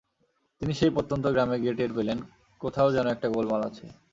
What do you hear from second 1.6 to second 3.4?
গিয়ে টের পেলেন, কোথাও যেন একটা